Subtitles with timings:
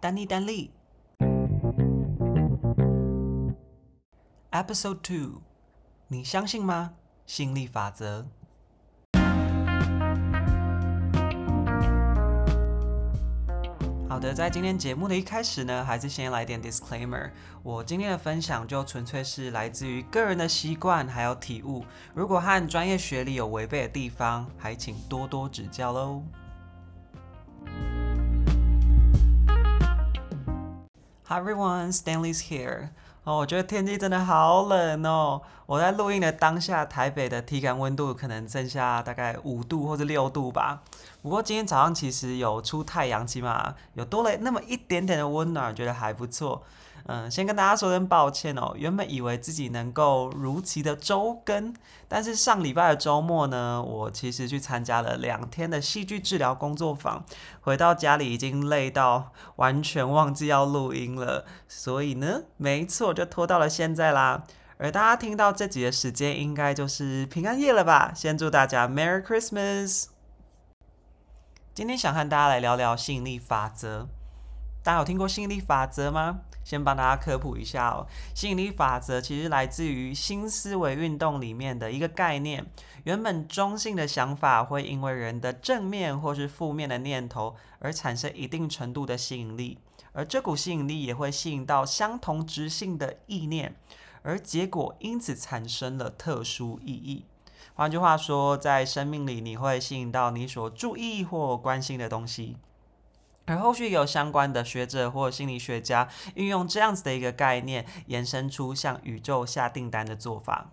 [0.00, 0.70] 丹尼丹利。
[4.50, 5.42] Episode Two，
[6.08, 6.92] 你相信吗？
[7.26, 8.26] 吸引力法则。
[14.08, 17.30] 好的，在今天节目的一开始呢，还是先来点 disclaimer。
[17.62, 26.22] 我今天的分享就纯粹是来自于个人的习惯还有体悟，如果和专业学历有违背的地方，还请多多指教喽。
[31.32, 32.88] Hi everyone, Stanley's here.
[33.22, 35.40] 哦，我觉得天气真的好冷哦！
[35.66, 40.82] 我在录音的当下，台北的体感温度可能剩下大概五度或者六度吧。
[41.22, 46.64] 不过今天早上其实有出太阳，起码有多了那么一点点的温暖，觉得还不错。
[47.12, 48.72] 嗯，先跟大家说声抱歉哦。
[48.76, 51.74] 原本以为自己能够如期的周更，
[52.06, 57.24] 但是上礼拜的周末呢，我其实去参加了两天的戏剧治疗工作坊，
[57.62, 64.44] 回到家里已经累到完全忘记要录音了，所以呢，没错，就拖到了现在啦。
[64.78, 68.12] 而大家听到这集的时间，应该就是平安夜了吧？
[68.14, 70.04] 先祝大家 Merry Christmas！
[71.74, 74.06] 今天想和大家来聊聊吸引力法则。
[74.82, 76.40] 大家有听过吸引力法则吗？
[76.64, 82.64] 先帮大家科普一下哦，吸引力法则其实来自于新思维运动里面的一个概念。
[83.04, 89.78] 原本中性的想法会因为人的正面或是负面的念头而产生一定程度的吸引力，
[90.12, 93.74] 而这股吸引力也会吸引到相同直性的意念，
[94.22, 97.24] 而结果因此产生了特殊意义。
[97.74, 102.56] 换句话说，在生命里你会吸引到你所注意或关心的东西。
[103.46, 110.70] 而后续有相关的学者或心理学家运用这样子的一个概念，延伸出向宇宙下订单的做法。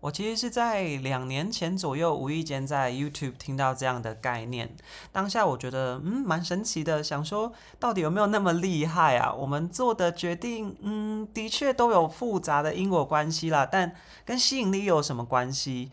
[0.00, 4.76] 我其实是在两年前左右，无意间在 YouTube 听到这样的概念，
[5.10, 9.32] 当下我觉得嗯蛮神奇的，想说到底有没有那么厉害啊？
[9.32, 15.90] 我们做的决定，嗯，的确都有复杂的因果关系啦，但跟吸引力有什么关系？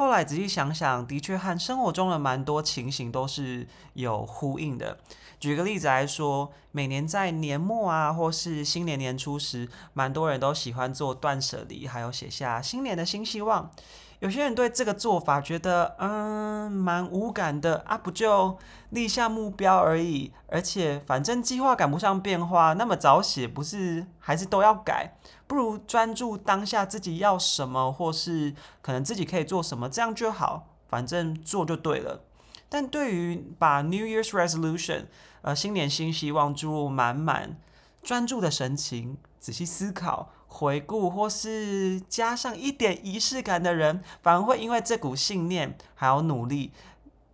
[0.00, 4.98] 后来仔细想想，的确和生活中的蛮多情形都是有呼应的。
[5.38, 13.70] 举个例子来说，每年在年末啊，或是新年年初时，蛮多人都喜欢做断舍离，还有写下新年的新希望。
[14.20, 18.58] 有些人对这个做法觉得，嗯，蛮无感的啊，不就
[18.90, 25.16] 立下目标而已，而且反正计划赶不上变化，那么早写不是还是都要改？
[25.46, 32.20] 不如专注当下自己要什么，或是可能自己可以做什么，这样就好，反正做就对了。
[32.68, 35.06] 但对于把 New Year's Resolution，
[35.40, 37.56] 呃，新年新希望注入满满
[38.02, 40.30] 专注的神情，仔细思考。
[40.52, 46.72] 回顾或是加上一点仪式感的人，反而会因为这股信念还有努力，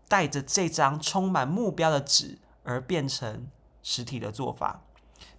[0.06, 3.49] 带着这张充满目标的纸而变成
[3.82, 4.82] 实体的做法。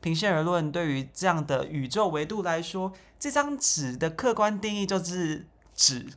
[0.01, 6.07] 平心而论，对于这样的宇宙维度来说，这张纸的客观定义就是纸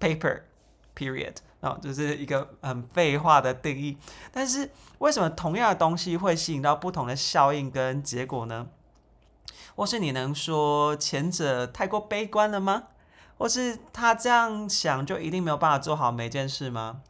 [0.00, 3.96] ，paper，period，啊，就是一个很废话的定义。
[4.32, 8.66] 但是为什么同样的东西会吸引到不同的效应跟结果呢？
[9.74, 12.84] 或是你能说前者太过悲观了吗？
[13.38, 17.00] 或是他这样想就一定没有办法做好每件事吗？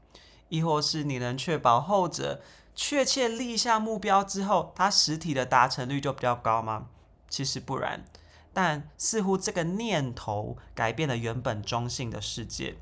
[0.48, 2.40] 亦或是你能确保后者
[2.74, 6.86] 确切立下目标之后，他实体的达成率就比较高吗？
[7.28, 8.04] 其实不然，
[8.52, 12.76] 但似乎这个念头改变了原本中性的世界。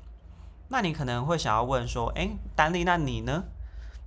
[0.69, 3.45] 那你可能会想要问说：诶，丹利，那你呢？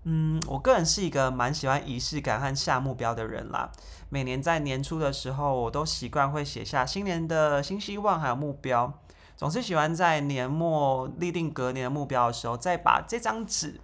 [0.05, 3.71] 嗯，我个人是一个蛮喜欢仪式感和下目标的人啦。
[4.09, 8.99] 每年在年初的时候，我都习惯会写下新年的新希望还有目标。
[9.37, 13.81] 总是喜欢在年末立定隔年的目标的时候，再把这张纸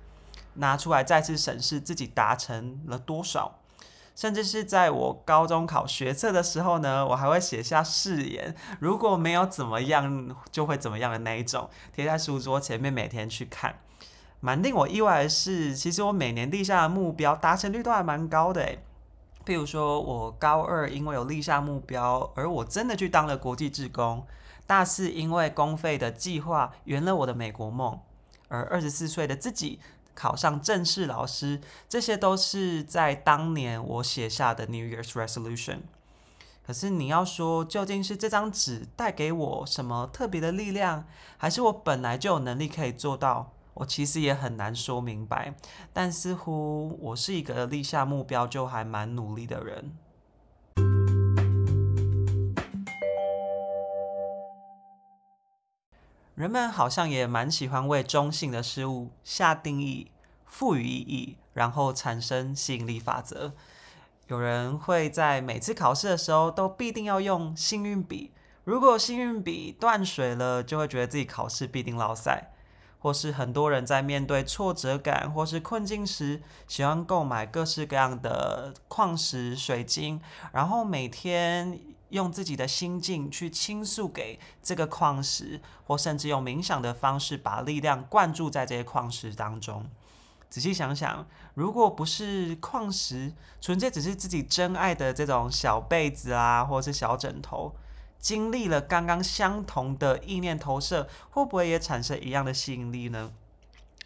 [0.54, 3.60] 拿出来再次审视自己达成了多少。
[4.16, 13.76] 甚至是在我高中考学测的时候呢，我还会写下誓言，如果没有怎么样，就会怎么样的那一种，贴在书桌前面，每天去看。
[14.40, 18.78] 蛮令我意外的是，其实我每年立下的目标达成率都还蛮高的诶。
[19.44, 24.20] 譬如说，我高二因为有立下目标，而我真的去当了国际志工；
[24.66, 28.00] 大四因为公费的计划圆了我的美国梦；
[28.48, 29.80] 而二十四岁的自己
[30.14, 35.78] 考上正式老师，这些都是在当年我写下的 New Year's Resolution。
[36.66, 41.06] 可是你要说，究竟是这张纸带给我什么特别的力量，
[41.38, 43.52] 还是我本来就有能力可以做到？
[43.78, 45.54] 我其实也很难说明白，
[45.92, 49.96] 但似乎我是一个立下目标就还蛮努力的人。
[56.34, 60.10] 人们好像也蛮喜欢为中性的事物下定义、
[60.44, 63.52] 赋予意义，然后产生吸引力法则。
[64.26, 68.32] 有人会在每次考试的时候都必定要用幸运笔，
[68.64, 72.52] 如果幸运笔断水了，就会觉得自己考试必定落赛。
[73.00, 80.20] 或是很多人在面对挫折感或是困境时，喜欢购买各式各样的矿石、水晶，
[80.52, 81.78] 然后每天
[82.10, 89.86] 用自己的心境去倾诉给这个矿石，或甚至用冥想的方式把力量灌注在这些矿石当中。
[90.50, 97.74] 仔细想想，如果不是矿石，纯粹只是自己真爱的这种小被子啊，或是小枕头。
[98.20, 103.32] 经历了刚刚相同的意念投射，会不会也产生一样的吸引力呢？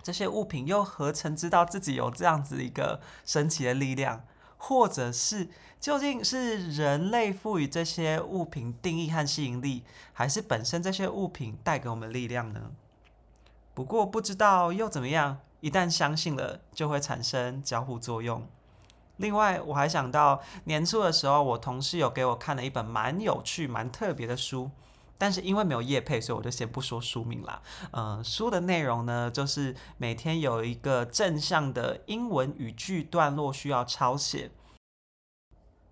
[0.02, 4.24] 这些物品又何曾知道自己有这样子一个神奇的力量？
[4.58, 5.48] 或者是
[5.80, 9.82] 究竟是人类赋予这些物品定义和吸引力，
[10.12, 12.70] 还是本身这些物品带给我们力量呢？
[13.74, 15.40] 不过不知道又怎么样？
[15.60, 18.46] 一旦相信了，就会产生交互作用。
[19.22, 24.68] 另外，我还想到年初的时候，我同事有给我看了一本蛮有趣、蛮特别的书，
[25.16, 27.62] 但是因为没有业配，所以我就先不说书名啦。
[27.92, 34.50] 嗯、呃，书的内容呢，就是每天有一个正向的英文语句段落需要抄写。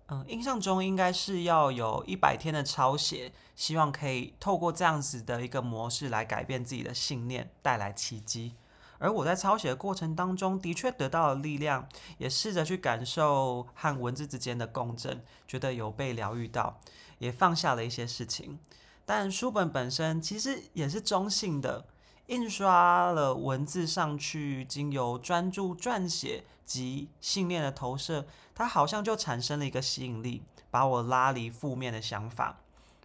[0.07, 8.55] 嗯、印象中应该是要有一百天的抄写，希望可以透过这样子的一个模式来改变自己的信念，带来奇迹。
[9.01, 11.89] 而我在抄写的过程当中，的确得到了力量，
[12.19, 16.79] 也试着去感受和文字之间的共振，觉得有被疗愈到，
[17.17, 18.59] 也放下了一些事情。
[19.03, 21.85] 但书本本身其实也是中性的，
[22.27, 32.59] 印刷了文字上去，经由专注撰写及信念的投射，它好像就产生了一个吸引力，把我拉离负面的想法。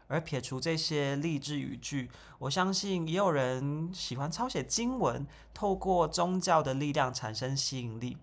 [0.08, 8.16] 而撇除这些励志语句，我相信也有人喜欢抄写经文，透过宗教的力量产生吸引力。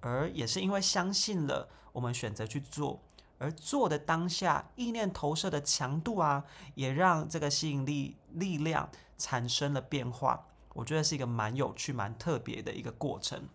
[0.00, 3.00] 而也是因为相信了，我们选择去做，
[3.38, 6.44] 而做的当下，意念投射的强度啊，
[6.74, 8.88] 也让这个吸引力力量
[9.18, 10.46] 产生了变化。
[10.72, 13.48] 我觉得是一个蛮有趣、蛮特别的一个过程。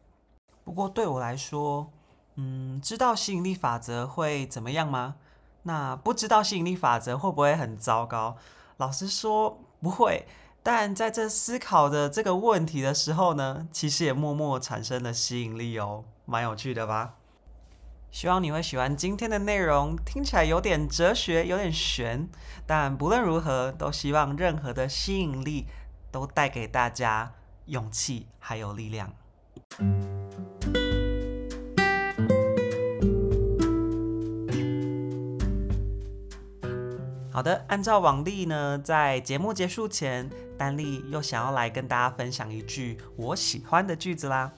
[0.63, 1.91] 不过对我来说，
[2.35, 5.15] 嗯，知道吸引力法则会怎么样吗？
[5.67, 8.37] 那不知道吸引力法则会不会很糟糕？
[8.77, 10.27] 老实说不会，
[10.61, 17.15] 但在这思考的这个问题的时候呢，其实也默默产生了吸引力哦，蛮有趣的吧？
[18.11, 22.29] 希望你会喜欢今天的内容，听起来有点哲学，有点悬，
[22.67, 25.65] 但不论如何，都希望任何的吸引力
[26.11, 27.33] 都带给大家
[27.65, 29.11] 勇气还有力量。
[37.35, 44.53] 好的，按照往例呢，在节目结束前，丹丽又想要来跟大家分享一句我喜欢的句子啦。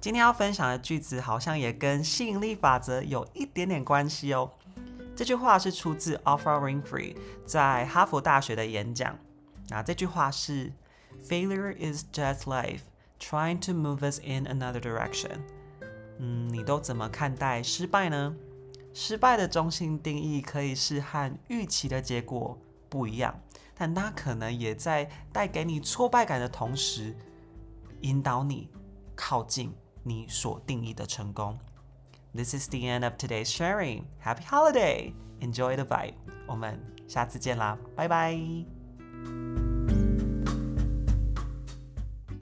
[0.00, 4.48] 今天要分享的句子好像也跟吸引力法则有一点点关系哦。
[5.16, 9.18] 这句话是出自 Oprah Winfrey 在哈佛大学的演讲。
[9.68, 10.70] 那这句话是
[11.20, 12.82] ：“Failure is just life
[13.18, 15.40] trying to move us in another direction。”
[16.20, 18.36] 嗯，你都怎么看待失败呢？
[18.92, 22.58] 失败的中性定义可以是和预期的结果
[22.88, 23.40] 不一样，
[23.76, 27.14] 但它可能也在带给你挫败感的同时，
[28.00, 28.68] 引导你
[29.14, 29.72] 靠近
[30.02, 31.58] 你所定义的成功。
[32.34, 34.04] This is the end of today's sharing.
[34.22, 35.12] Happy holiday!
[35.40, 36.14] Enjoy the vibe.
[36.46, 39.59] 我们下次见啦，拜拜。